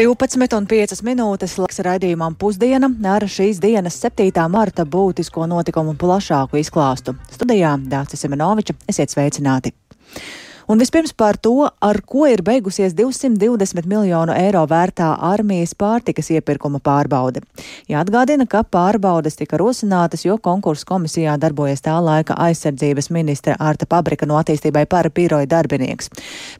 [0.00, 4.46] 12,5 minūtes laiks raidījumam pusdiena ar šīs dienas 7.
[4.48, 7.12] marta būtisko notikumu plašāku izklāstu.
[7.34, 9.74] Studijā Dācis Semenoviča, esiet sveicināti!
[10.70, 16.78] Un vispirms par to, ar ko ir beigusies 220 miljonu eiro vērtā armijas pārtikas iepirkuma
[16.78, 17.40] pārbaude.
[17.90, 24.28] Jāatgādina, ka pārbaudes tika rosinātas, jo konkursu komisijā darbojas tā laika aizsardzības ministra Arta Pabrika
[24.30, 26.12] no attīstībai par biroja darbinieks.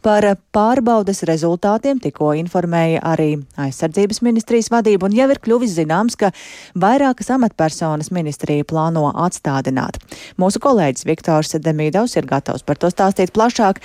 [0.03, 3.29] Par pārbaudes rezultātiem tikko informēja arī
[3.63, 6.33] aizsardzības ministrijas vadība, un jau ir kļuvis zināms, ka
[6.75, 10.03] vairākas amatpersonas ministrija plāno atstādināt.
[10.35, 13.79] Mūsu kolēģis Viktors Demīdovs ir gatavs par to stāstīt plašāk.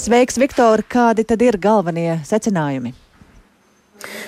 [0.00, 0.82] Sveiks, Viktor!
[0.88, 2.94] Kādi tad ir galvenie secinājumi?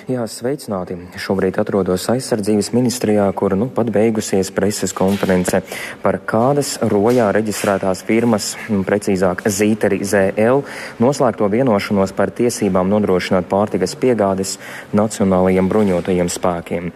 [0.03, 0.97] Jā, sveicināti.
[1.17, 5.61] Šobrīd atrodos aizsardzības ministrijā, kur nu pat beigusies preses konference
[6.03, 10.61] par kādas rojā reģistrētās firmas, precīzāk Zīteri ZL,
[11.01, 14.57] noslēgto vienošanos par tiesībām nodrošināt pārtikas piegādes
[14.93, 16.93] nacionālajiem bruņotajiem spēkiem.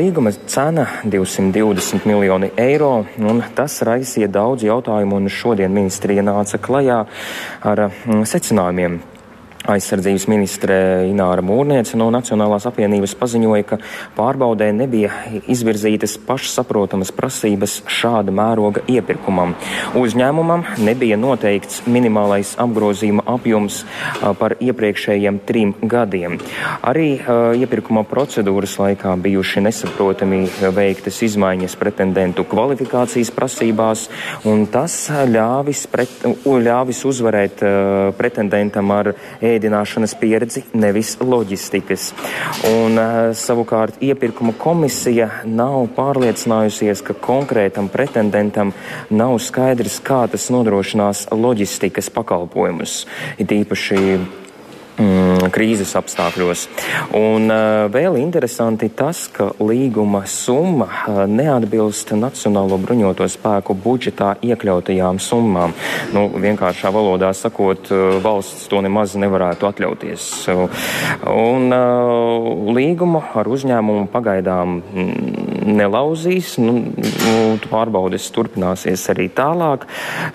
[0.00, 7.02] Līguma cena 220 miljoni eiro, un tas raisīja daudz jautājumu, un šodien ministrija nāca klajā
[7.62, 9.02] ar secinājumiem
[9.62, 13.76] Aizsardzības ministre Ināra Mūrniece no Nacionālās apvienības paziņoja, ka
[14.16, 15.12] pārbaudē nebija
[15.50, 19.54] izvirzītas pašsaprotamas prasības šāda mēroga iepirkumam.
[19.98, 23.84] Uzņēmumam nebija noteikts minimālais apgrozījuma apjoms
[24.40, 26.40] par iepriekšējiem trim gadiem.
[26.82, 30.42] Arī uh, iepirkuma procedūras laikā bijuši nesaprotami
[30.74, 34.08] veiktas izmaiņas pretendentu kvalifikācijas prasībās,
[34.48, 34.98] un tas
[35.30, 39.14] ļāvis, pret, ļāvis uzvarēt uh, pretendentam ar
[39.54, 42.10] ēdināšanas pieredzi, nevis loģistikas.
[42.70, 48.74] Un, uh, savukārt iepirkuma komisija nav pārliecinājusies, ka konkrētam pretendentam
[49.10, 53.02] nav skaidrs, kā tas nodrošinās loģistikas pakalpojumus.
[53.38, 54.41] It īpaši
[55.52, 56.66] krīzes apstākļos.
[57.18, 65.20] Un uh, vēl interesanti tas, ka līguma summa uh, neatbilst Nacionālo bruņoto spēku budžetā iekļautajām
[65.22, 65.74] summām.
[66.14, 70.28] Nu, vienkāršā valodā sakot, uh, valsts to nemaz nevarētu atļauties.
[71.32, 71.72] Un
[72.74, 74.80] līgumu ar uzņēmumu pagaidām
[75.66, 76.56] nelauzīs.
[76.62, 77.34] Nu, nu,
[77.70, 79.86] pārbaudes turpināsies arī tālāk.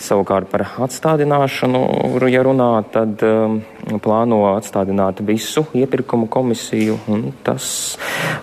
[0.04, 1.84] Savukārt par atstādināšanu,
[2.32, 3.60] ja runā, tad um,
[4.04, 6.98] plāno atstādināt visu iepirkumu komisiju.
[7.46, 7.98] Tas,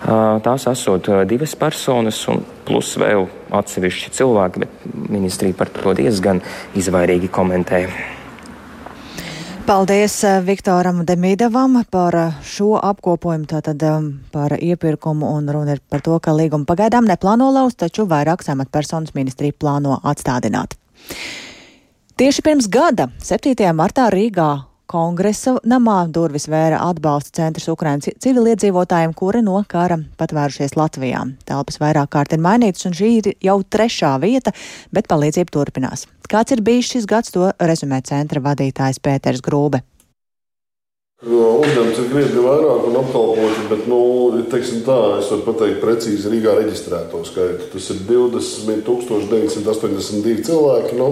[0.05, 6.41] tās esot divas personas un plus vēl atsevišķi cilvēki, bet ministrija par to diezgan
[6.75, 7.85] izvairīgi komentē.
[9.65, 12.13] Paldies Viktoram Demīdavam par
[12.45, 13.81] šo apkopojumu, tātad
[14.29, 19.15] par iepirkumu un runa ir par to, ka līgumu pagaidām neplāno laust, taču vairākas amatpersonas
[19.17, 20.77] ministrija plāno atstādināt.
[22.15, 23.57] Tieši pirms gada, 7.
[23.73, 24.51] martā Rīgā,
[24.85, 31.23] Kongresa namā durvis vēra atbalsta centrs Ukrainas civiliedzīvotājiem, kuri no kara patvērušies Latvijā.
[31.49, 34.53] Telpas vairāk kārt ir mainītas, un šī ir jau trešā vieta,
[34.93, 36.05] bet palīdzība turpinās.
[36.29, 39.81] Kāds ir bijis šis gads, to rezumē centra vadītājs Pēters Grūbe.
[41.25, 43.99] Uzņemts ir krietni vairāk un apkalpoti, bet, nu,
[44.51, 47.71] teiksim tā, es varu pateikt precīzi Rīgā reģistrēto skaitu.
[47.73, 48.85] Tas ir 20
[49.31, 51.09] 982 cilvēki, nu,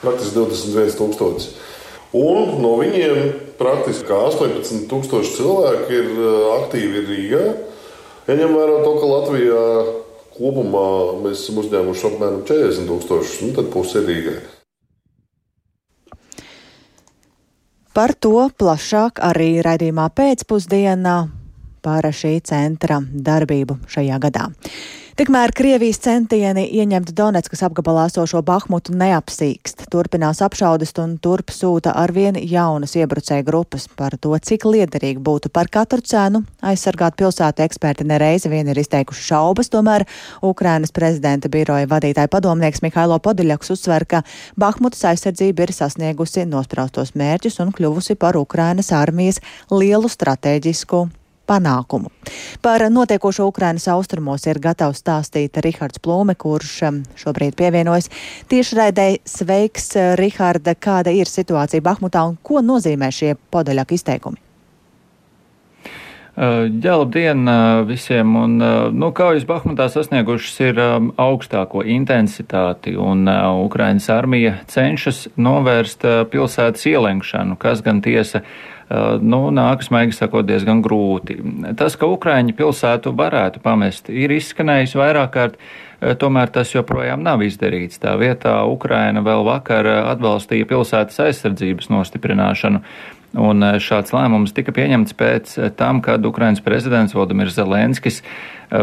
[0.00, 1.52] praktiski 21 tūkstoši.
[2.12, 7.44] Un no viņiem praktiski 18,000 cilvēki ir eh, aktīvi Rīgā.
[8.28, 9.62] Jaņem vērā to, ka Latvijā
[10.36, 10.88] kopumā
[11.24, 14.40] mēs esam uzņēmuši apmēram 40,000, nu tad puse ir Rīgai.
[17.92, 21.16] Par to plašāk arī raidījumā pēcpusdienā
[21.84, 24.46] par šī centra darbību šajā gadā.
[25.12, 29.84] Tikmēr Krievijas centieni ieņemt Donetskas apgabalā esošo Bahmutu neapsīkst.
[29.92, 33.84] Turpinās apšaudas un turp sūta arvien jaunas iebrucēju grupas.
[33.92, 39.28] Par to, cik liederīgi būtu par katru cenu aizsargāt pilsētu eksperti nereizi vien ir izteikuši
[39.28, 40.08] šaubas, tomēr
[40.40, 44.24] Ukrainas prezidenta biroja vadītāja padomnieks Mihailo Podiļaks uzsver, ka
[44.56, 51.10] Bahmutas aizsardzība ir sasniegusi nospraustos mērķus un kļuvusi par Ukrainas armijas lielu strateģisku
[51.48, 52.12] panākumu.
[52.62, 58.10] Par notiekošo Ukrainas austrumos ir gatavs stāstīt Rihards Plūme, kurš um, šobrīd pievienojas
[58.52, 59.08] tiešraidē.
[59.28, 64.51] Sveiks, Riharda, kāda ir situācija Bahmutā un ko nozīmē šie podaļāk izteikumi?
[66.32, 68.30] Jā, labdien uh, visiem!
[68.40, 68.54] Un,
[68.96, 70.80] nu, kaujas Bahmutā sasniegušas ir
[71.20, 73.28] augstāko intensitāti, un
[73.60, 78.40] Ukrainas armija cenšas novērst pilsētas ielenkšanu, kas gan tiesa
[79.20, 81.36] nu, nākas, maigi sakot, diezgan grūti.
[81.76, 85.60] Tas, ka Ukraiņi pilsētu varētu pamest, ir izskanējis vairāk kārt,
[86.20, 88.00] tomēr tas joprojām nav izdarīts.
[88.02, 92.82] Tā vietā Ukraina vēl vakar atbalstīja pilsētas aizsardzības nostiprināšanu.
[93.32, 98.20] Un šāds lēmums tika pieņemts pēc tam, kad Ukrainas prezidents Vladimirs Zelenskis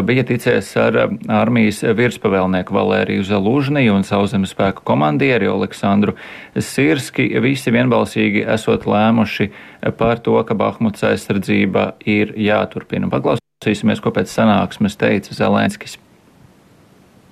[0.06, 0.98] bija ticies ar
[1.30, 6.18] armijas virspavēlnieku Valēriju Zelūžniju un sauszemes spēku komandieri Aleksandru
[6.58, 9.52] Sirski, visi vienbalsīgi esot lēmuši
[10.02, 13.10] par to, ka Bahmuts aizsardzība ir jāturpina.
[13.14, 16.00] Paklausīsimies, ko pēc sanāksmes teica Zelenskis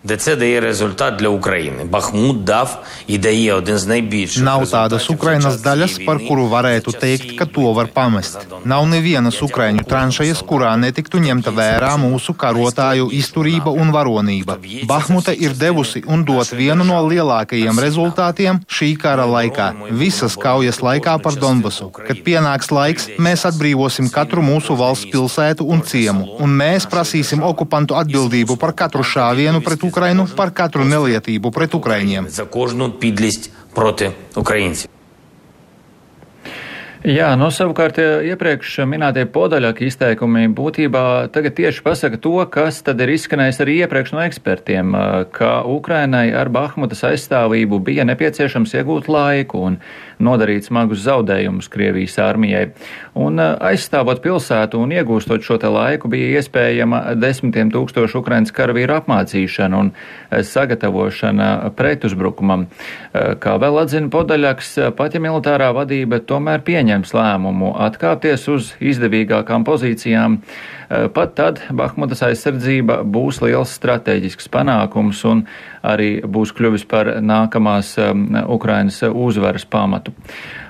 [0.06, 1.84] Де це дає результат для України.
[1.84, 4.44] Бахмут дав і дає один з найбільших.
[4.44, 8.38] Nav tādas Ukrainas daļas, par kuru varētu teikt, ka to var pamest.
[8.64, 14.58] Nav nevienas Ukraiņu tranšejas, kurā netiktu ņemta vērā mūsu karotāju izturība un varonība.
[14.90, 19.68] Bahmuta ir devusi un dot vienu no lielākajiem rezultātiem šī kara laikā,
[20.02, 21.92] visas kaujas laikā par Donbasu.
[22.08, 27.94] Kad pienāks laiks, mēs atbrīvosim katru mūsu valsts pilsētu un ciemu, un mēs prasīsim okupantu
[28.02, 32.91] atbildību par katru šāvienu pret Ukrainu Україну, паркатру не лети, бо пред Україні за кожну
[32.91, 34.89] підлість проти українців.
[37.05, 43.11] Jā, nu savukārt iepriekš minētie podaļāki izteikumi būtībā tagad tieši pasaka to, kas tad ir
[43.13, 44.97] izskanējis arī iepriekš no ekspertiem,
[45.29, 49.77] ka Ukrainai ar Bahmutas aizstāvību bija nepieciešams iegūt laiku un
[50.17, 52.71] nodarīt smagus zaudējumus Krievijas armijai.
[53.13, 59.83] Un aizstāvot pilsētu un iegūstot šo te laiku bija iespējama desmitiem tūkstošu Ukrainas karavīru apmācīšana
[59.83, 59.93] un
[60.33, 62.65] sagatavošana pretuzbrukumam.
[63.13, 70.37] Kā vēl atzina podaļāks, pat ja militārā vadība tomēr pieņems lēmumu atkāpties uz izdevīgākām pozīcijām,
[70.87, 75.43] pat tad Bahmutas aizsardzība būs liels strateģisks panākums un
[75.87, 77.95] arī būs kļuvis par nākamās
[78.47, 80.13] Ukrainas uzvaras pamatu.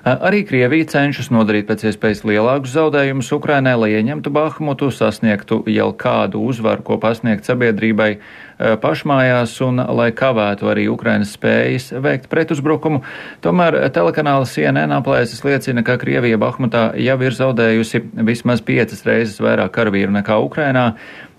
[0.08, 6.46] Arī Krievija cenšas nodarīt pēc iespējas lielākus zaudējumus Ukrainai, lai ieņemtu Bahmutu, sasniegtu jau kādu
[6.48, 8.14] uzvaru, ko pasniegt sabiedrībai
[8.58, 13.04] pašmājās un lai kavētu arī Ukrainas spējas veikt pretuzbrukumu.
[13.44, 19.76] Tomēr telekanāla CNN aplēses liecina, ka Krievija Bahmutā jau ir zaudējusi vismaz piecas reizes vairāk
[19.76, 20.94] karavīru nekā Ukrainā.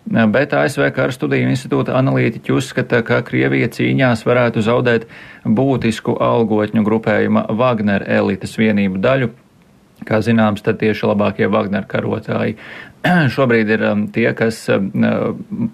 [0.08, 5.04] Bet ASV Kara studiju institūta analītiķi uzskata, ka Krievija cīņās varētu zaudēt
[5.44, 9.28] būtisku algotņu grupējuma Wagner elites vienību daļu.
[10.08, 12.54] Kā zināms, tad tieši labākie Wagner karotāji
[13.34, 14.88] šobrīd ir um, tie, kas um,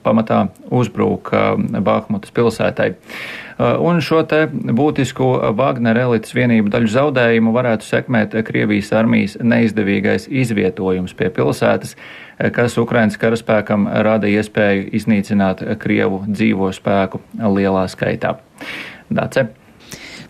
[0.05, 2.91] pamatā uzbrūk um, Bahmutas pilsētai.
[3.55, 10.29] Uh, un šo te būtisku Wagner elites vienību daļu zaudējumu varētu sekmēt Krievijas armijas neizdevīgais
[10.29, 11.95] izvietojums pie pilsētas,
[12.53, 18.37] kas Ukrainas karaspēkam rada iespēju iznīcināt Krievu dzīvo spēku lielā skaitā.
[19.11, 19.64] Dace.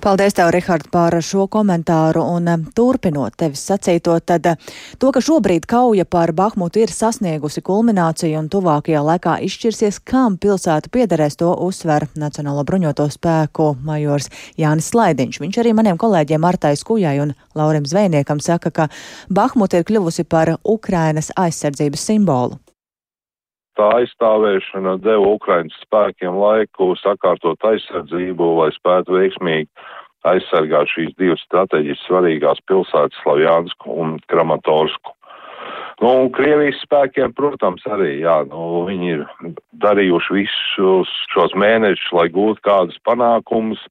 [0.05, 2.21] Paldies, tev, Rihard, par šo komentāru.
[2.37, 7.63] Un eh, turpinot tevis sacīto, tad eh, to, ka šobrīd kauja par Bahmutu ir sasniegusi
[7.65, 14.29] kulmināciju un tuvākajā laikā izšķirsies, kam pilsēta piederēs, to uzsver Nacionālo bruņoto spēku majors
[14.61, 15.41] Jānis Slaidiņš.
[15.41, 18.91] Viņš arī maniem kolēģiem Martai Skujai un Laurim Zvejniekam saka, ka
[19.33, 22.61] Bahmuta ir kļuvusi par Ukrainas aizsardzības simbolu
[23.79, 29.69] tā aizstāvēšana deva Ukraiņas spēkiem laiku sakārtot aizsardzību, lai spētu veiksmīgi
[30.29, 35.13] aizsargāt šīs divas strateģiski svarīgās pilsētas Slavjānsku un Kramatorsku.
[36.03, 39.23] Nu, un Krievijas spēkiem, protams, arī, jā, nu, viņi ir
[39.85, 43.83] darījuši visus šos mēnešus, lai gūtu kādus panākumus,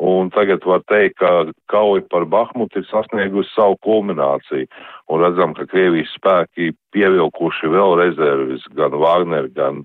[0.00, 4.68] un tagad var teikt, ka kauja par Bahmutu ir sasniegusi savu kulmināciju,
[5.12, 9.84] un redzam, ka Krievijas spēki pievilkuši vēl rezervis, gan Wagner, gan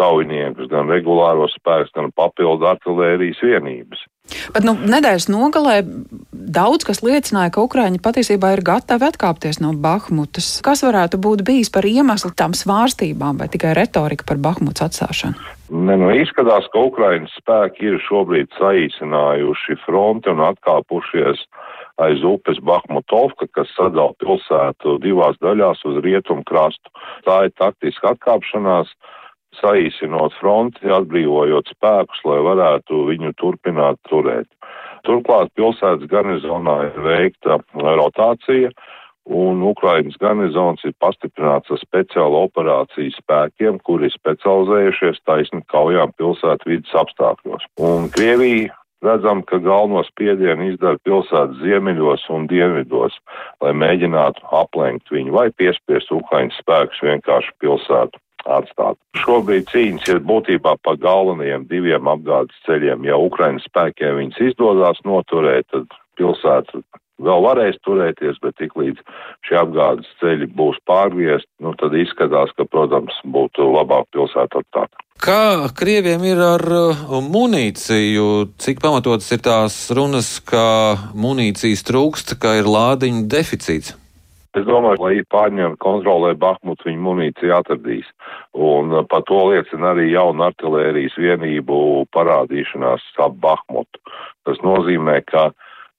[0.00, 4.06] kaujiniekus, gan regulāros spēkus, gan papildu artilērijas vienības.
[4.54, 5.80] Bet nu, nedēļas nogalē
[6.32, 10.60] daudz kas liecināja, ka Ukraiņi patiesībā ir gatavi atkāpties no Bahmutas.
[10.64, 15.50] Kas varētu būt bijis par iemeslu tam svārstībām vai tikai retorika par Bahmutas atstāšanu?
[15.72, 21.46] Ne, nu, izskatās, ka Ukraiņas spēki ir šobrīd saīsinājuši fronti un atkāpušies
[22.02, 26.92] aiz upes Bahmutovka, kas sadala pilsētu divās daļās uz rietumu krastu.
[27.26, 28.92] Tā ir taktiska atkāpšanās
[29.60, 34.48] saīsinot fronti, atbrīvojot spēkus, lai varētu viņu turpināt turēt.
[35.06, 38.70] Turklāt pilsētas garnizonā ir veikta rotācija,
[39.26, 46.94] un Ukrainas garnizons ir pastiprināts ar speciālu operāciju spēkiem, kuri specializējušies taisni kaujām pilsētu vidas
[47.02, 47.66] apstākļos.
[47.82, 53.18] Un Krievija redzam, ka galveno spiedienu izdara pilsētas ziemeļos un dienvidos,
[53.62, 58.98] lai mēģinātu aplenkt viņu vai piespiest Ukraiņas spēkus vienkārši pilsētu atstāt.
[59.22, 63.06] Šobrīd cīņas ir būtībā pa galvenajiem diviem apgādes ceļiem.
[63.08, 66.82] Ja Ukrainas spēkiem viņas izdodas noturēt, tad pilsēta
[67.22, 69.00] vēl varēs turēties, bet tik līdz
[69.46, 74.92] šie apgādes ceļi būs pārgriezti, nu tad izskatās, ka, protams, būtu labāk pilsēta atstāt.
[75.22, 78.56] Kā Krieviem ir ar uh, munīciju?
[78.58, 83.94] Cik pamatotas ir tās runas, ka munīcijas trūkst, ka ir lādiņu deficīts?
[84.52, 88.08] Es domāju, lai pārņemtu kontrolē Bahmutu, viņa munīciju atradīs.
[88.52, 91.78] Un uh, par to liecina arī jauna artilērijas vienību
[92.12, 94.02] parādīšanās ap Bahmutu.
[94.44, 95.48] Tas nozīmē, ka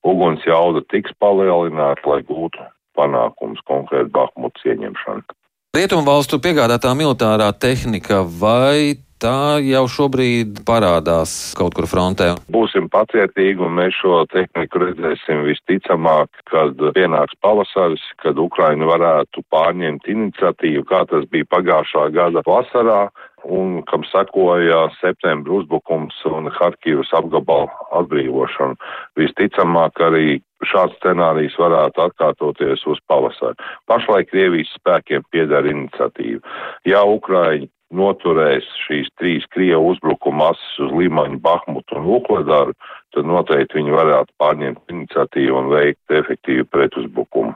[0.06, 2.62] uguns jauda tiks palielināta, lai gūtu
[2.98, 5.26] panākums konkrēti Bahmutas ieņemšanu.
[5.74, 8.94] Rietumvalstu piegādātā militārā tehnika vai
[9.24, 12.34] tā jau šobrīd parādās kaut kur frontē.
[12.52, 20.10] Būsim pacietīgi un mēs šo tehniku redzēsim visticamāk, kad pienāks pavasaris, kad Ukraina varētu pārņemt
[20.12, 23.06] iniciatīvu, kā tas bija pagājušā gada vasarā.
[23.44, 27.68] Un kam sekoja septembra uzbrukums un Harkivas apgabala
[28.00, 28.78] atbrīvošana.
[29.20, 33.60] Visticamāk arī šāds scenārijs varētu atkārtoties uz pavasaru.
[33.92, 36.40] Pašlaik Krievijas spēkiem pieder iniciatīva.
[36.88, 42.76] Ja Ukraiņi noturēs šīs trīs Krievu uzbrukuma asis uz Limaņu, Bahmutu un Ukledaru,
[43.16, 47.56] tad noteikti viņi varētu pārņemt iniciatīvu un veikt efektīvu pretuzbrukumu.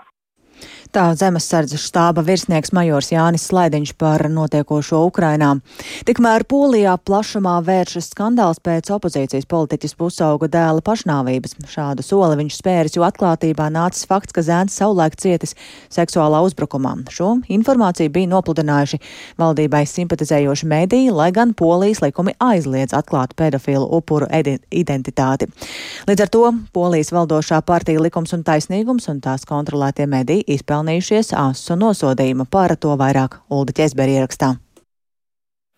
[0.96, 5.50] Tā zemesardzes štāba virsnieks majors Jānis Slaidiņš par notiekošo Ukrainā.
[6.08, 11.58] Tikmēr Polijā plašumā vēršas skandāls pēc opozīcijas politiķis pusauga dēla pašnāvības.
[11.68, 15.54] Šādu soli viņš spēris, jo atklātībā nācis fakts, ka zēns savulaik cietis
[15.94, 16.96] seksuālā uzbrukumā.
[17.14, 19.02] Šo informāciju bija nopludinājuši
[19.38, 24.32] valdībai simpatizējoši mēdīji, lai gan Polijas likumi aizliedz atklāt pedofilu upuru
[24.72, 25.52] identitāti.
[26.08, 31.34] Līdz ar to Polijas valdošā partija likums un taisnīgums un tās kontrolētie mediji izpēlē pelnījušies
[31.34, 34.56] asu nosodījumu par to vairāk Ulda Ķesberi ierakstā.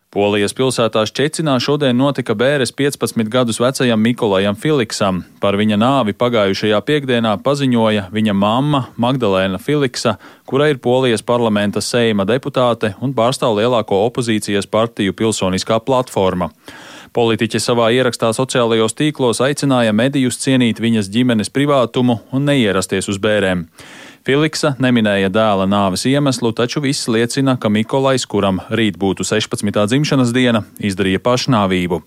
[0.09, 5.19] Polijas pilsētā Šķecinā šodien notika bēres 15 gadus vecajam Mikolajam Filiksam.
[5.39, 10.15] Par viņa nāvi pagājušajā piekdienā paziņoja viņa mamma Magdalēna Filiksa,
[10.49, 16.49] kura ir Polijas parlamenta seima deputāte un pārstāv lielāko opozīcijas partiju pilsoniskā platforma.
[17.13, 23.67] Politiķe savā ierakstā sociālajos tīklos aicināja medijus cienīt viņas ģimenes privātumu un neierasties uz bērēm.
[24.29, 29.79] Filiksa neminēja dēla nāves iemeslu, taču viss liecina, ka Mikolais, kuram rīt būtu 16.
[29.89, 31.97] dzimšanas diena, izdarīja pašnāvību.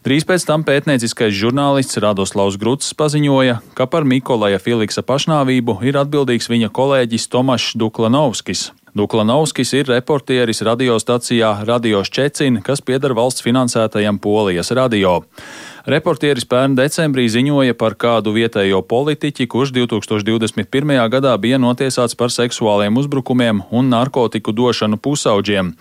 [0.00, 6.48] Drīz pēc tam pētnieciskais žurnālists Radoslavs Gruts paziņoja, ka par Mikolaja Filiksa pašnāvību ir atbildīgs
[6.48, 8.70] viņa kolēģis Tomašs Duklanovskis.
[8.96, 15.18] Duklanovskis ir reportieris radiostacijā Radio Ščecin, kas pieder valsts finansētajam Polijas radio.
[15.88, 20.92] Reportieris pērn decembrī ziņoja par kādu vietējo politiķi, kurš 2021.
[21.08, 25.72] gadā bija notiesāts par seksuāliem uzbrukumiem un narkotiku došanu pusauģiem.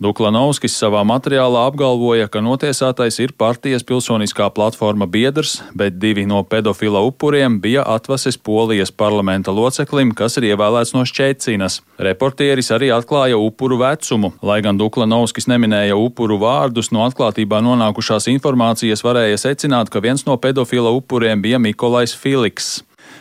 [0.00, 7.02] Duklanovskis savā materiālā apgalvoja, ka notiesātais ir partijas pilsoniskā platforma biedrs, bet divi no pedofila
[7.04, 11.82] upuriem bija atvases Polijas parlamenta loceklim, kas ir ievēlēts no Šķēcinas.
[12.00, 14.32] Reportieris arī atklāja upuru vecumu.
[14.40, 20.40] Lai gan Duklanovskis neminēja upuru vārdus, no atklātībā nonākušās informācijas varēja secināt, ka viens no
[20.40, 22.78] pedofila upuriem bija Mikolais Filiks.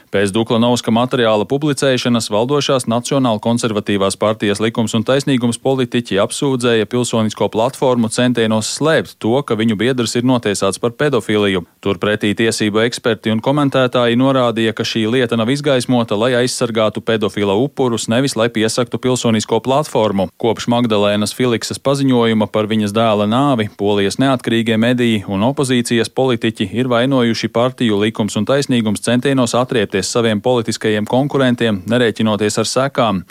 [0.09, 8.09] Pēc Duklanovska materiāla publicēšanas valdošās Nacionāla konservatīvās partijas likums un taisnīgums politiķi apsūdzēja pilsonisko platformu
[8.09, 11.61] centienos slēpt to, ka viņu biedrs ir notiesāts par pedofiliju.
[11.85, 18.07] Turpretī tiesību eksperti un komentētāji norādīja, ka šī lieta nav izgaismota, lai aizsargātu pedofila upurus,
[18.09, 20.31] nevis lai piesaktu pilsonisko platformu.
[20.41, 26.89] Kopš Magdalēnas Filiksas paziņojuma par viņas dēla nāvi Polijas neatkarīgie mediji un opozīcijas politiķi ir
[26.89, 33.23] vainojuši partiju likums un taisnīgums centienos atriepties tuvoties saviem politiskajiem konkurentiem, nerēķinoties ar sekām.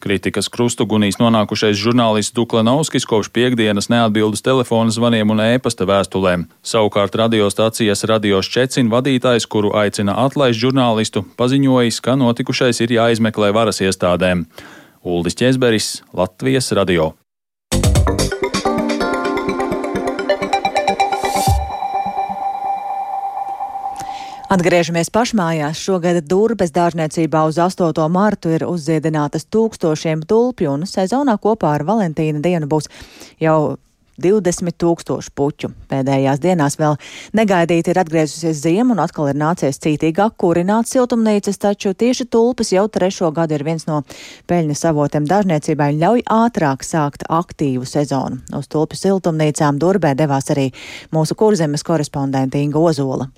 [0.00, 6.46] Kritikas krustugunīs nonākušais žurnālists Duklanovskis kopš piekdienas neatbild uz telefona zvaniem un ēpasta vēstulēm.
[6.62, 13.80] Savukārt radiostacijas Radio Šķecina vadītājs, kuru aicina atlaist žurnālistu, paziņojis, ka notikušais ir jāizmeklē varas
[13.80, 14.46] iestādēm.
[15.02, 17.21] Uldis Česberis, Latvijas radio.
[24.52, 25.78] Atgriežamies pašmājās.
[25.80, 28.02] Šogad Durbes dārzniecībā uz 8.
[28.12, 32.90] martu ir uzziedinātas tūkstošiem tulpju, un sezonā kopā ar Valentīna dienu būs
[33.40, 33.78] jau
[34.20, 35.72] 20 tūkstoši puķu.
[35.88, 36.98] Pēdējās dienās vēl
[37.32, 42.84] negaidīti ir atgriezusies ziema un atkal ir nācies cītīgāk kurināt siltumnīcas, taču tieši tulpes jau
[42.92, 44.02] trešo gadu ir viens no
[44.52, 48.42] peļņas avotiem dārzniecībai un ļauj ātrāk sākt aktīvu sezonu.
[48.52, 50.74] Uz tulpju siltumnīcām Durbē devās arī
[51.08, 53.32] mūsu kurzemes korespondente Inga Ozola.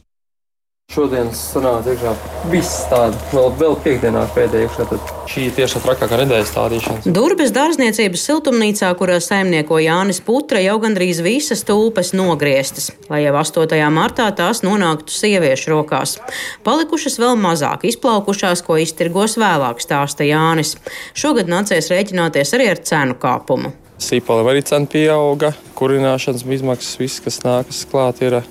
[0.94, 2.10] Šodienas sanāca iekšā
[2.52, 4.84] viss tāds, vēl, vēl piekdienā pēdējā iekšā.
[4.92, 7.08] Tad šī ir tieši trakākā nedēļas stādīšanas.
[7.16, 13.74] Durbes dārzniecības siltumnīcā, kurā saimnieko Jānis Putra, jau gandrīz visas tulpes nogrieztas, lai jau 8.
[13.90, 16.14] martā tās nonāktu sieviešu rokās.
[16.62, 20.76] Palikušas vēl mazāk izplaukušās, ko iztirgos vēlāk, stāsta Jānis.
[21.18, 23.74] Šogad nācies rēķināties arī ar cenu kāpumu.
[24.04, 28.44] Sīpolim arī cena pieauga, kurināšanas izmaksas, viss, kas nākas klāt, ir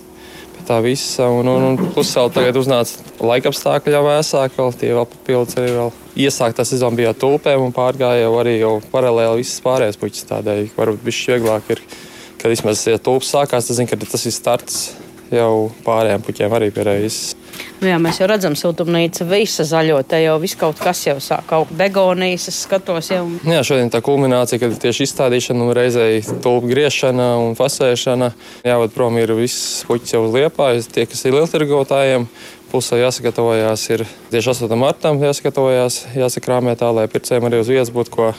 [0.67, 1.27] tā visa.
[1.32, 5.60] Un, un, un plus vēl tagad uznāca laika apstākļi jau vēsāk, vēl tie vēl papildus
[5.60, 5.93] arī vēl.
[6.25, 10.27] Iesāktā sezona bija tulpēm un pārgāja jau arī jau paralēli visas pārējās puķis.
[10.32, 11.84] Tādēļ varbūt bišķi vieglāk ir,
[12.41, 14.84] kad vismaz ja tulps sākās, tad zinu, ka tas ir starts
[15.34, 17.34] jau pārējām puķiem arī pie reizes.
[17.83, 19.98] Nu jā, mēs jau redzam, siltumnīca visa zaļo.
[20.07, 21.74] Te jau viss kaut kas jau sāk augt.
[21.75, 23.25] Begonijas, skatos jau.
[23.43, 28.31] Jā, šodien tā kulminācija, kad tieši izstādīšana un reizēji tulpu griešana un fasēšana.
[28.67, 32.29] Jāved prom ir viss puķis jau uz liepājas, tie, kas ir lieltirgotājiem.
[32.72, 34.79] Pusē jāsagatavojās ir tieši 8.
[34.79, 38.33] martam, jāsagatavojās, jāsakrāmē tā, lai pircējiem arī uz vietas būtu ko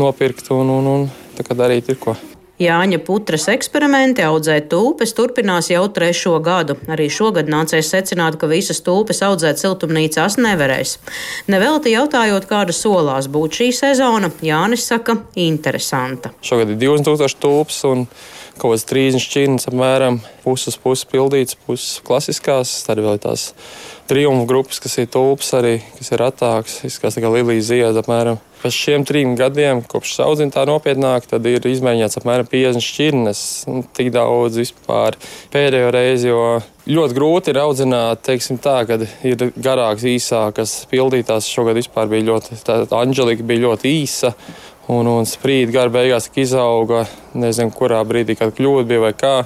[0.00, 2.16] nopirkt un, un, un tā kā darīt ir ko.
[2.62, 6.76] Jāņa Putras eksperimenti audzēt tulpes turpinās jau trešo gadu.
[6.92, 10.98] Arī šogad nācies secināt, ka visas tulpes audzēt siltumnīcās nevarēs.
[11.50, 16.30] Nevelti jautājot, kāda solās būtu šī sezona, Jānis saka, interesanta.
[16.44, 18.06] Šogad ir 2000 tulpes un
[18.62, 23.50] kaut kāds 30 šķirnes apmēram puses puses pildīts, puses klasiskās, tad vēl tās
[24.10, 28.40] triumfu grupas, kas ir tulpes arī, kas ir atāks, izskatās tā kā Lilija zieda apmēram.
[28.62, 33.40] Pēc šiem trim gadiem, kopš audzina tā nopietnāk, tad ir izmēģināts apmēram 50 šķirnes.
[33.66, 35.18] Nu, tik daudz vispār
[35.50, 36.44] pēdējo reizi, jo
[36.86, 41.50] ļoti grūti ir audzināt, teiksim tā, kad ir garāks, īsākas pildītās.
[41.50, 44.30] Šogad vispār bija ļoti, tā Anģelika bija ļoti īsa.
[44.90, 47.04] Un, un sprīd gara beigās izauga,
[47.38, 49.36] nezinu, kurā brīdī, kad kļūda bija vai kā.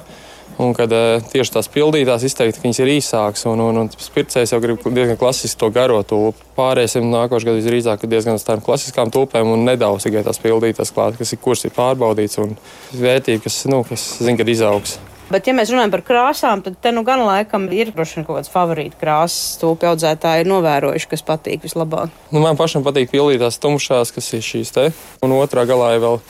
[0.57, 4.55] Un kad uh, tieši tās pildītās izteikti, ka viņas ir īsākas, un, un, un pircējs
[4.55, 6.47] jau grib diezgan klasiski to garo tulpu.
[6.57, 11.19] Pāriesim nākošais gads visdrīzāk diezgan uz tādām klasiskām tulpēm un nedaudz tikai tās pildītās klāt,
[11.19, 12.57] kas ir kurs ir pārbaudīts un
[12.89, 14.97] vērtība, kas, nu, kas zina, kad izaugs.
[15.27, 18.37] Bet, ja mēs runājam par krāsām, tad te nu gan laikam ir droši vien kaut
[18.39, 19.57] kāds favorīts krāsas.
[19.57, 22.13] Stūpju audzētāji ir novērojuši, kas patīk vislabāk.
[22.31, 24.85] Nu, man pašam patīk pildītās tumšās, kas ir šīs te,
[25.25, 26.21] un otrā galā ir vēl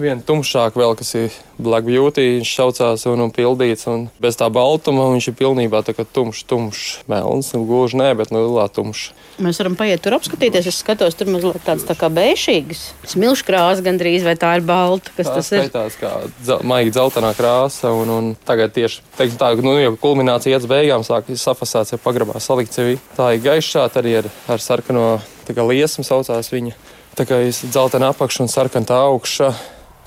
[0.00, 4.46] Viena tumšāka vēl, kas ir Black Beauty, viņš saucās un, un pildīts, un bez tā
[4.52, 9.10] baltuma viņš ir pilnībā tā tumšs, tumšs, melns, nu gluži nē, bet nu lielā tumšs.
[9.44, 13.84] Mēs varam paiet tur apskatīties, es skatos, tur mazliet tāds tā kā bēšīgs, smilšu krāsa
[13.84, 15.66] gandrīz, vai tā ir balta, kas tā tas ir?
[15.66, 20.56] Skaitās kā dzel, maigi dzeltenā krāsa, un, un tagad tieši, teiksim tā, nu jau kulminācija
[20.56, 22.96] iet beigām, sāk safasāts, jau pagrabā salikt sevi.
[23.18, 25.10] Tā ir gaišā, arī ar, ar sarkano,
[25.48, 26.76] tā liesmu saucās viņa.
[27.18, 29.50] Tā kā ir dzeltena apakša un sarkana augša.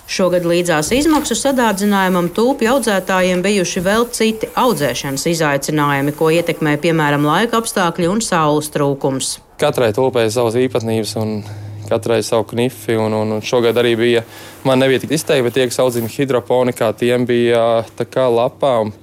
[0.03, 7.61] Šogad līdzās izmaksu sadārdzinājumam tūpju audzētājiem bijuši vēl citi audzēšanas izaicinājumi, ko ietekmē piemēram laika
[7.61, 9.37] apstākļi un saules trūkums.
[9.63, 11.37] Katrai tulpei ir savas īpatnības un
[11.87, 12.97] katrai savu knifi.
[12.99, 14.25] Un, un, un šogad arī bija,
[14.67, 18.93] man nebija tik izteikti, bet tie, kas audzina hidroponikā, tiem bija tā kā lapām.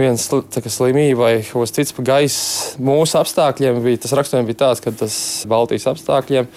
[0.00, 4.06] Viens slimība vai kaut kas cits pa gaisa mūsu apstākļiem bija.
[4.06, 5.16] Tas raksturojums tāds, ka tas
[5.50, 6.48] Baltijas apstākļiem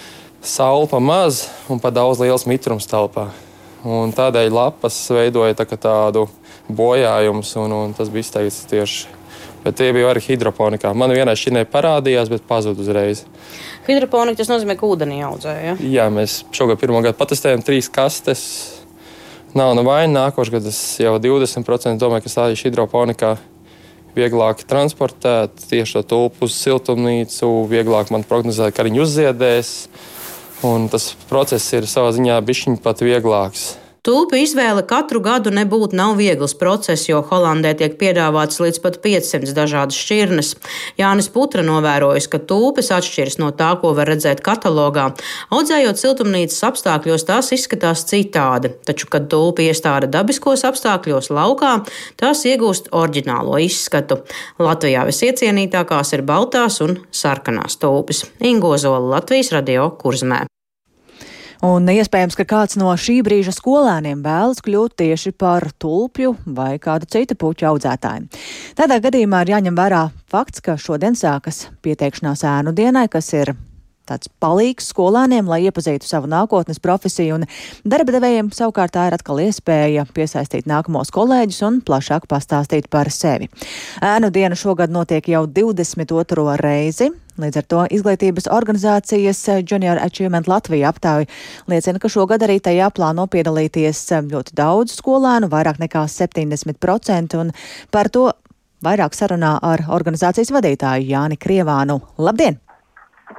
[0.43, 3.33] saule pa maz un pa daudz liels mitrums telpā.
[3.83, 6.27] Un tādēļ lapas veidoja tā tādu
[6.71, 9.19] bojājumu, un, un tas bija izteikts tieši.
[9.63, 10.91] Bet tie bija arī hidroponikā.
[10.95, 13.23] Man vienā šķirnē parādījās, bet pazuda uzreiz.
[13.87, 15.61] Hidroponika tas nozīmē, ka ūdenī audzēja.
[15.63, 15.75] Ja?
[15.79, 18.43] Jā, mēs šogad pirmo gadu patestējām trīs kastes.
[19.55, 20.27] Nav no vaina.
[20.27, 23.35] Nākošais gads jau 20% domāju, ka stādīšu hidroponikā.
[24.13, 29.71] Vieglāk transportēt tieši to tulpu uz siltumnīcu, vieglāk man prognozēt, ka viņi uzziedēs.
[30.63, 33.82] Un tas process ir savā ziņā bišķiņ pat vieglāks.
[34.03, 39.53] Tulpu izvēle katru gadu nebūtu nav viegls process, jo Holandē tiek piedāvāts līdz pat 500
[39.55, 40.49] dažādas šķirnes.
[40.99, 45.05] Jānis Putra novērojis, ka tulpes atšķiras no tā, ko var redzēt katalogā.
[45.55, 51.77] Audzējot siltumnīcas apstākļos, tās izskatās citādi, taču, kad tulpi iestāda dabiskos apstākļos laukā,
[52.19, 54.19] tās iegūst oriģinālo izskatu.
[54.59, 58.25] Latvijā visiecienītākās ir baltās un sarkanās tulpes.
[58.43, 60.43] Ingozola Latvijas radio kurzmē.
[61.63, 67.07] Un iespējams, ka kāds no šī brīža skolēniem vēlas kļūt tieši par tulpju vai kādu
[67.07, 68.27] citu puķu audzētāju.
[68.75, 73.53] Tādā gadījumā ir jāņem vērā fakts, ka šodien sākas pieteikšanās ēnu dienai, kas ir
[74.09, 77.47] tāds palīgs skolēniem, lai iepazītu savu nākotnes profesiju, un
[77.87, 83.49] darba devējiem savukārt tā ir atkal iespēja piesaistīt nākamos kolēģus un plašāk pastāstīt par sevi.
[84.03, 86.57] Ēnu diena šogad notiek jau 22.
[86.61, 87.11] reizi.
[87.41, 91.25] Līdz ar to izglītības organizācijas Junior Achievement Latvija aptāvi
[91.71, 97.49] liecina, ka šogad arī tajā plāno piedalīties ļoti daudz skolēnu, vairāk nekā 70%, un
[97.89, 98.27] par to
[98.85, 101.97] vairāk sarunā ar organizācijas vadītāju Jāni Krievānu.
[102.21, 102.61] Labdien!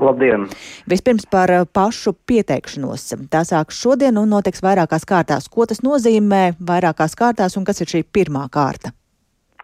[0.05, 0.49] Labdien!
[0.90, 3.07] Vispirms par eh, pašu pieteikšanos.
[3.33, 5.49] Tā sāks šodien un notiks vairākās kārtās.
[5.49, 8.93] Ko tas nozīmē vairākās kārtās un kas ir šī pirmā kārta?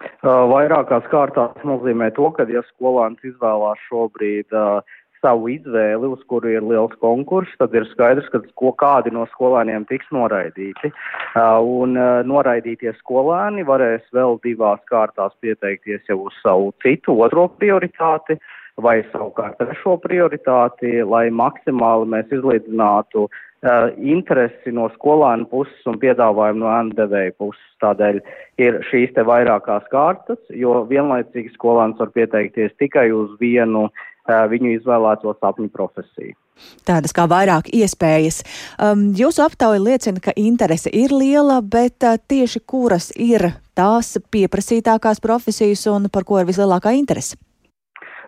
[0.00, 4.80] Uh, vairākās kārtās nozīmē to, ka, ja skolēns izvēlās šobrīd uh,
[5.20, 9.84] savu izvēli, uz kuru ir liels konkurss, tad ir skaidrs, ka ko kādi no skolēniem
[9.90, 10.88] tiks noraidīti.
[11.34, 17.50] Uh, un uh, noraidītie skolēni varēs vēl divās kārtās pieteikties jau uz savu citu, otro
[17.60, 18.38] prioritāti
[18.82, 26.64] vai savukārt trešo prioritāti, lai maksimāli mēs izlīdzinātu uh, interesi no skolēnu puses un piedāvājumu
[26.64, 27.66] no ēndevēja puses.
[27.80, 28.20] Tādēļ
[28.60, 34.76] ir šīs te vairākās kārtas, jo vienlaicīgi skolēns var pieteikties tikai uz vienu uh, viņu
[34.78, 36.36] izvēlēto sapņu profesiju.
[36.84, 38.42] Tādas kā vairāk iespējas.
[38.76, 45.22] Um, jūsu aptauja liecina, ka interese ir liela, bet uh, tieši kuras ir tās pieprasītākās
[45.24, 47.40] profesijas un par ko ir vislielākā interese?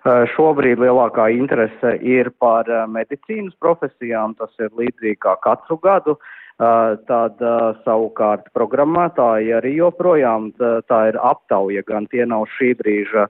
[0.03, 4.35] Uh, šobrīd lielākā interese ir par uh, medicīnas profesijām.
[4.35, 6.17] Tas ir līdzīgi kā katru gadu.
[6.17, 7.39] Uh, tad
[7.83, 13.25] savukārt programmētāji arī joprojām tā ir aptauja, gan tie nav šī brīža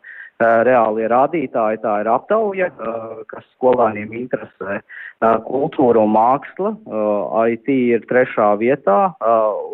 [0.66, 1.78] reālie rādītāji.
[1.84, 2.68] Tā ir aptauja,
[3.30, 4.80] kas skolēniem interesē.
[5.46, 6.72] Kultūra un māksla,
[7.52, 9.14] IT ir trešā vietā,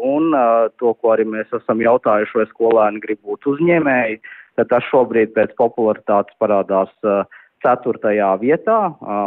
[0.04, 0.36] un
[0.76, 4.20] to, ko arī mēs esam jautājuši, vai skolēni grib būt uzņēmēji,
[4.58, 6.90] tad tas šobrīd pēc popularitātes parādās
[7.64, 8.78] ceturtajā vietā,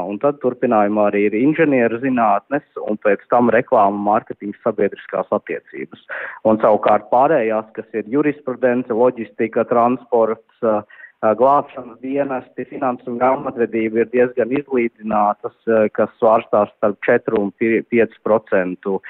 [0.07, 6.05] un tad turpinājumā arī ir inženieru zinātnes, un pēc tam reklāma, mārketings, sabiedriskās attiecības.
[6.47, 10.63] Un savukārt pārējās, kas ir jurisprudence, loģistika, transports,
[11.21, 15.57] glābšanas dienesti, finanses un grāmatvedība ir diezgan izlīdzinātas,
[15.93, 19.01] kas svārstās starp 4 un 5 procentu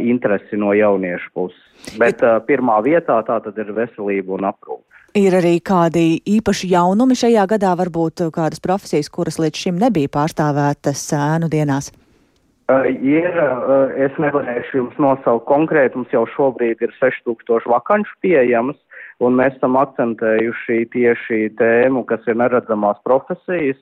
[0.00, 1.98] interesi no jauniešu puses.
[2.00, 4.86] Bet pirmā vietā tā tad ir veselība un aprūpe.
[5.18, 11.02] Ir arī kādi īpaši jaunumi šajā gadā, varbūt kādas profesijas, kuras līdz šim nebija pārstāvētas
[11.16, 11.88] ēnu dienās?
[12.70, 13.26] Ir,
[13.98, 18.78] es nevarēšu jums nosaukt konkrēti, mums jau šobrīd ir 6000 vakanšu pieejamas,
[19.18, 23.80] un mēs esam akcentējuši tieši tēmu, kas ir neredzamās profesijas.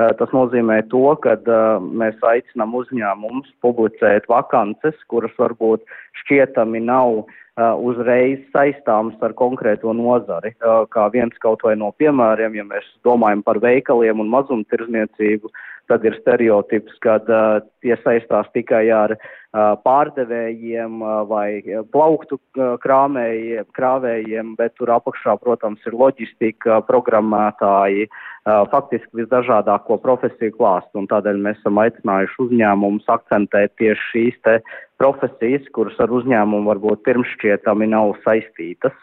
[0.00, 1.36] Eh, tas nozīmē to, ka
[1.82, 5.84] mēs aicinām uzņēmumus publicēt vakances, kuras varbūt
[6.22, 7.36] šķietami nav uh,
[7.76, 10.54] uzreiz saistāmas ar konkrēto nozari.
[10.60, 15.52] Uh, kā viens kaut vai no piemēriem, ja mēs domājam par veikaliem un mazumtirzniecību,
[15.90, 21.60] tad ir stereotips, ka uh, tie saistās tikai ar uh, pārdevējiem uh, vai
[21.92, 30.54] plauktu uh, krāmējiem, krāvējiem, bet tur apakšā, protams, ir loģistika, programmētāji, uh, faktiski visdažādāko profesiju
[30.56, 34.64] klāstu, tādēļ mēs esam aicinājuši uzņēmumus akcentēt tieši šīs
[35.00, 38.96] profesijas, kuras ar uzņēmumu varbūt pirmšķietami nav saistītas.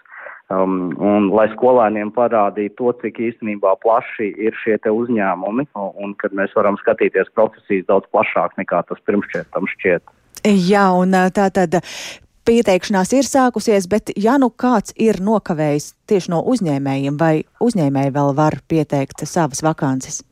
[0.48, 6.54] Um, un lai skolēniem parādītu to, cik īstenībā plaši ir šie uzņēmumi, un kad mēs
[6.56, 10.08] varam skatīties profesijas daudz plašāk nekā tas pirmšķiet tam šķiet.
[10.48, 11.76] Jā, un tā tad
[12.48, 18.34] pieteikšanās ir sākusies, bet ja nu kāds ir nokavējis tieši no uzņēmējiem, vai uzņēmēji vēl
[18.40, 20.24] var pieteikt savas vakances?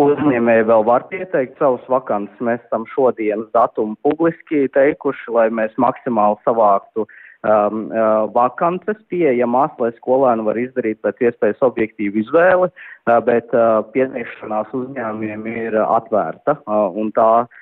[0.00, 2.40] Uzņēmēji vēl var pieteikt savus vakances.
[2.40, 9.74] Mēs esam šodienas datumu publiski teikuši, lai mēs maksimāli savāktu uh, um, uh, vakances pieejamās,
[9.78, 16.58] lai skolēni var izdarīt pēc iespējas objektīvu izvēli, uh, bet uh, pieteikšanās uzņēmumiem ir atvērta
[16.58, 17.58] uh, un tā uh,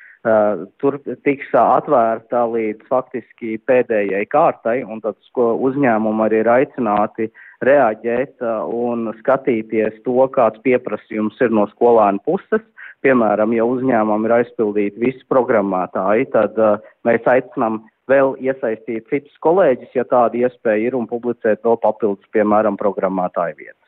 [0.81, 7.29] tur tiks atvērta līdz faktiski pēdējai kārtai, un tad uzņēmumi arī ir aicināti
[7.67, 12.65] reaģēt uh, un skatīties to, kāds pieprasījums ir no skolēnu puses.
[13.05, 19.95] Piemēram, ja uzņēmumam ir aizpildīti visi programmētāji, tad uh, mēs aicinām vēl iesaistīt citus kolēģus,
[19.97, 23.83] ja tāda iespēja ir, un publicēt vēl papildus, piemēram, programmātāju vietas.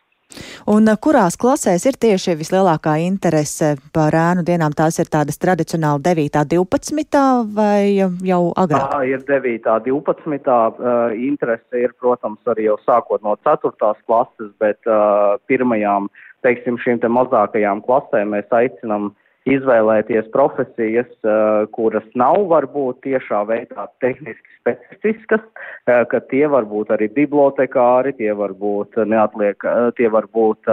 [0.69, 4.75] Un uh, kurās klasēs ir tieši vislielākā interese par ēnu dienām?
[4.77, 6.43] Tās ir tādas tradicionāli 9.
[6.51, 7.23] 12.
[7.57, 8.91] vai jau agrāk?
[8.93, 9.71] Tā ir 9.
[9.87, 10.51] 12.
[10.53, 13.73] Uh, interese ir, protams, arī jau sākot no 4.
[14.05, 16.11] klases, bet uh, pirmajām,
[16.45, 23.45] teiksim, šīm te mazākajām klasēm mēs aicinām uh, izvēlēties profesijas, uh, kuras nav varbūt tiešā
[23.49, 29.89] veidā tehniski specifiskas, uh, ka tie var būt arī bibliotekāri, tie var būt neatliek, uh,
[29.97, 30.69] tie var būt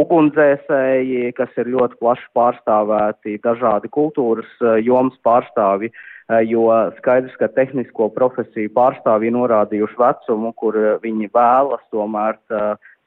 [0.00, 4.50] ugunsdzēsēji, kas ir ļoti plaši pārstāvēti, dažādi kultūras
[4.84, 5.90] jomas pārstāvi,
[6.48, 6.66] jo
[6.98, 12.40] skaidrs, ka tehnisko profesiju pārstāvji norādījuši vecumu, kur viņi vēlas tomēr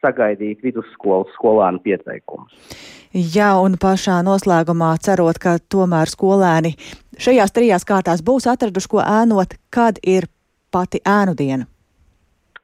[0.03, 2.53] sagaidīt vidusskolas skolēnu pieteikumus.
[3.09, 6.75] Jā, un pašā noslēgumā cerot, ka tomēr skolēni
[7.17, 10.29] šajās trijās kārtās būs atraduši, ko ēnot, kad ir
[10.71, 11.65] pati ēnu diena.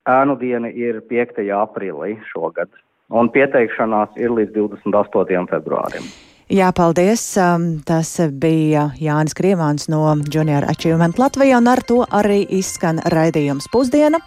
[0.05, 1.41] Ēnu diena ir 5.
[1.57, 2.69] aprīlī šogad,
[3.09, 5.49] un pieteikšanās ir līdz 28.
[5.49, 6.05] februārim.
[6.45, 7.23] Jā, paldies.
[7.41, 13.65] Um, tas bija Jānis Krievāns no Junior Achievement Latvijā, un ar to arī izskan raidījums
[13.73, 14.21] pusdiena.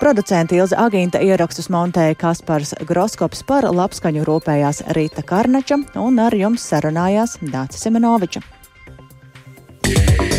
[0.00, 6.66] Producenta Ilza Agīnta ierakstus montēja Kaspars Groskops par labskaņu rūpējās Rīta Karnača un ar jums
[6.72, 8.42] sarunājās Dācis Simenoviča.
[9.84, 10.33] Yeah.